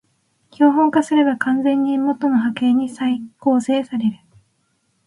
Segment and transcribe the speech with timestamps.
[0.53, 4.17] 標本化すれば完全に元の波形に再構成される